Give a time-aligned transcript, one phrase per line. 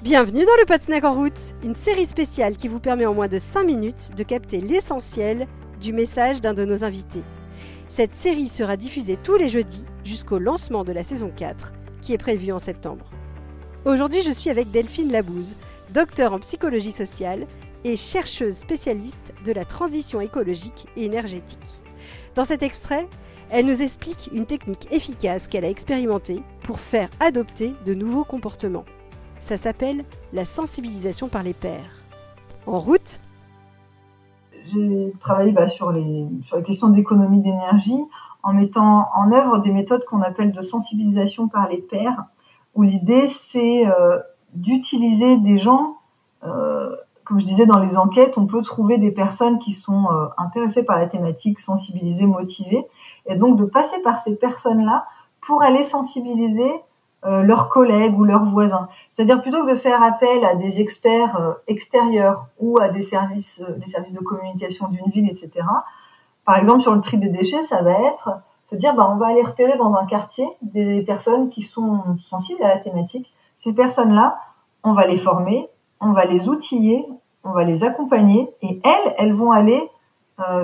[0.00, 3.26] Bienvenue dans le Pot Snack en route, une série spéciale qui vous permet en moins
[3.26, 5.48] de 5 minutes de capter l'essentiel
[5.80, 7.24] du message d'un de nos invités.
[7.88, 12.18] Cette série sera diffusée tous les jeudis jusqu'au lancement de la saison 4 qui est
[12.18, 13.10] prévue en septembre.
[13.86, 15.56] Aujourd'hui, je suis avec Delphine Labouze,
[15.92, 17.48] docteur en psychologie sociale
[17.82, 21.58] et chercheuse spécialiste de la transition écologique et énergétique.
[22.36, 23.08] Dans cet extrait,
[23.50, 28.84] elle nous explique une technique efficace qu'elle a expérimentée pour faire adopter de nouveaux comportements.
[29.40, 32.02] Ça s'appelle la sensibilisation par les pairs.
[32.66, 33.20] En route
[34.66, 38.02] J'ai travaillé bah, sur, les, sur questions d'économie d'énergie
[38.42, 42.24] en mettant en œuvre des méthodes qu'on appelle de sensibilisation par les pairs,
[42.74, 44.18] où l'idée c'est euh,
[44.54, 45.96] d'utiliser des gens,
[46.44, 50.26] euh, comme je disais dans les enquêtes, on peut trouver des personnes qui sont euh,
[50.36, 52.86] intéressées par la thématique, sensibilisées, motivées,
[53.26, 55.06] et donc de passer par ces personnes-là
[55.40, 56.72] pour aller sensibiliser
[57.26, 58.88] euh, leurs collègues ou leurs voisins.
[59.12, 63.60] C'est-à-dire plutôt que de faire appel à des experts euh, extérieurs ou à des services,
[63.60, 65.66] euh, services de communication d'une ville, etc.
[66.44, 68.30] Par exemple, sur le tri des déchets, ça va être
[68.64, 72.62] se dire, bah, on va aller repérer dans un quartier des personnes qui sont sensibles
[72.62, 73.34] à la thématique.
[73.56, 74.38] Ces personnes-là,
[74.84, 75.68] on va les former,
[76.00, 77.04] on va les outiller,
[77.42, 79.90] on va les accompagner, et elles, elles vont aller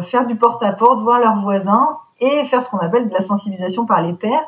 [0.03, 4.03] faire du porte-à-porte, voir leurs voisins et faire ce qu'on appelle de la sensibilisation par
[4.03, 4.45] les pairs,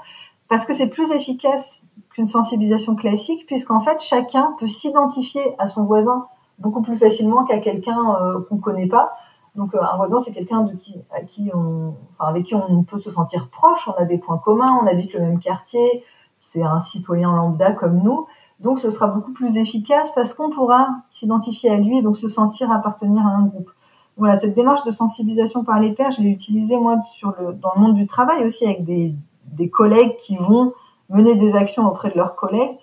[0.48, 5.84] parce que c'est plus efficace qu'une sensibilisation classique, puisqu'en fait, chacun peut s'identifier à son
[5.84, 6.26] voisin
[6.58, 9.12] beaucoup plus facilement qu'à quelqu'un euh, qu'on connaît pas.
[9.54, 12.84] Donc, euh, un voisin, c'est quelqu'un de qui, à qui on, enfin, avec qui on
[12.84, 16.04] peut se sentir proche, on a des points communs, on habite le même quartier,
[16.40, 18.26] c'est un citoyen lambda comme nous.
[18.60, 22.28] Donc, ce sera beaucoup plus efficace parce qu'on pourra s'identifier à lui et donc se
[22.28, 23.70] sentir appartenir à un groupe
[24.16, 27.94] voilà, cette démarche de sensibilisation par les pairs, je l'ai utilisée moi dans le monde
[27.94, 29.14] du travail aussi avec des,
[29.56, 30.72] des collègues qui vont
[31.08, 32.76] mener des actions auprès de leurs collègues.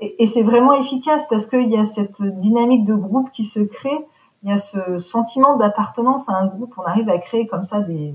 [0.00, 4.06] Et, c'est vraiment efficace parce qu'il y a cette dynamique de groupe qui se crée,
[4.42, 6.74] il y a ce sentiment d'appartenance à un groupe.
[6.76, 8.14] On arrive à créer comme ça des,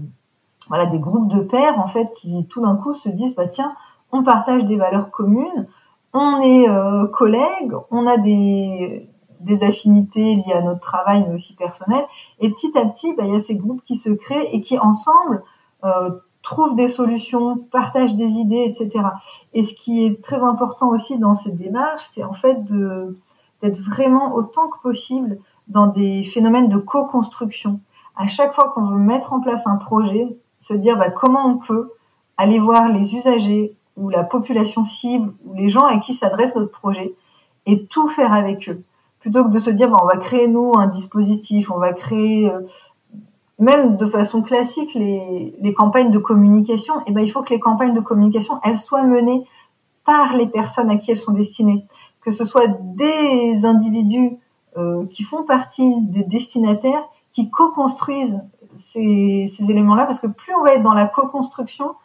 [0.67, 3.73] voilà, des groupes de pairs en fait qui tout d'un coup se disent bah tiens,
[4.11, 5.67] on partage des valeurs communes,
[6.14, 9.09] on est euh, collègues, on a des
[9.39, 12.05] des affinités liées à notre travail, mais aussi personnelles.
[12.39, 14.77] Et petit à petit, bah, il y a ces groupes qui se créent et qui
[14.77, 15.43] ensemble
[15.86, 16.11] euh,
[16.42, 19.05] trouvent des solutions, partagent des idées, etc.
[19.54, 24.33] Et ce qui est très important aussi dans cette démarche, c'est en fait d'être vraiment
[24.33, 27.80] autant que possible dans des phénomènes de co-construction.
[28.16, 31.58] À chaque fois qu'on veut mettre en place un projet, se dire bah, comment on
[31.58, 31.92] peut
[32.38, 36.72] aller voir les usagers ou la population cible ou les gens à qui s'adresse notre
[36.72, 37.14] projet
[37.66, 38.83] et tout faire avec eux
[39.20, 42.49] plutôt que de se dire bah, on va créer nous un dispositif, on va créer
[42.49, 42.61] euh,
[43.59, 47.93] même de façon classique les, campagnes de communication, eh ben il faut que les campagnes
[47.93, 49.45] de communication elles soient menées
[50.05, 51.86] par les personnes à qui elles sont destinées,
[52.21, 54.37] que ce soit des individus
[54.77, 58.39] euh, qui font partie des destinataires qui co-construisent
[58.77, 61.95] ces, ces éléments-là, parce que plus on va être dans la co-construction,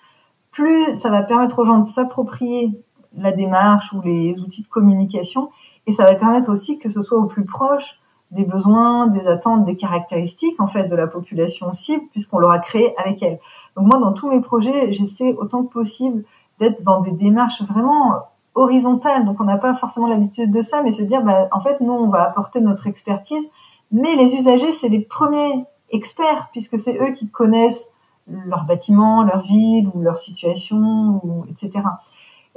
[0.51, 2.73] plus ça va permettre aux gens de s'approprier
[3.17, 5.51] la démarche ou les outils de communication
[5.87, 8.01] et ça va permettre aussi que ce soit au plus proche
[8.35, 12.95] des besoins, des attentes, des caractéristiques en fait de la population cible puisqu'on l'aura créé
[12.99, 13.39] avec elle.
[13.77, 16.25] Donc moi dans tous mes projets, j'essaie autant que possible
[16.59, 18.15] d'être dans des démarches vraiment
[18.55, 19.25] horizontales.
[19.25, 21.93] Donc on n'a pas forcément l'habitude de ça, mais se dire bah, en fait nous
[21.93, 23.45] on va apporter notre expertise,
[23.93, 27.89] mais les usagers c'est les premiers experts puisque c'est eux qui connaissent
[28.27, 31.85] leur bâtiment, leur ville ou leur situation, ou, etc.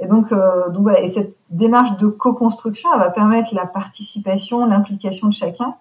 [0.00, 4.64] Et donc, euh, donc voilà, et cette démarche de co-construction, elle va permettre la participation,
[4.66, 5.74] l'implication de chacun,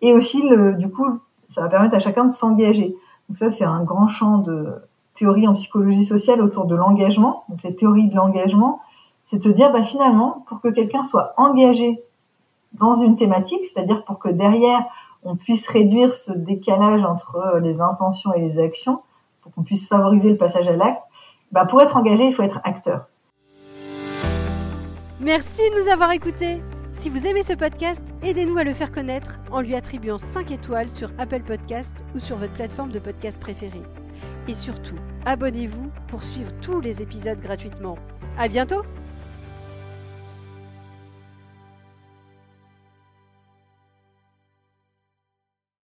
[0.00, 1.06] et aussi, le, du coup,
[1.48, 2.96] ça va permettre à chacun de s'engager.
[3.28, 4.74] Donc ça, c'est un grand champ de
[5.14, 7.44] théorie en psychologie sociale autour de l'engagement.
[7.48, 8.80] Donc les théories de l'engagement,
[9.26, 12.02] c'est de se dire, bah, finalement, pour que quelqu'un soit engagé
[12.72, 14.84] dans une thématique, c'est-à-dire pour que derrière,
[15.24, 19.00] on puisse réduire ce décalage entre les intentions et les actions,
[19.42, 21.02] pour qu'on puisse favoriser le passage à l'acte,
[21.52, 23.06] bah, pour être engagé, il faut être acteur.
[25.22, 26.60] Merci de nous avoir écoutés.
[26.92, 30.90] Si vous aimez ce podcast, aidez-nous à le faire connaître en lui attribuant 5 étoiles
[30.90, 33.84] sur Apple Podcast ou sur votre plateforme de podcast préférée.
[34.48, 37.96] Et surtout, abonnez-vous pour suivre tous les épisodes gratuitement.
[38.36, 38.82] À bientôt!